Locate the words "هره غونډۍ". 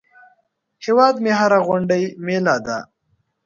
1.39-2.03